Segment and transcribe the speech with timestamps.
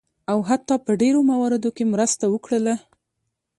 [0.31, 2.75] او حتی په ډیرو مواردو کې مرسته وکړله.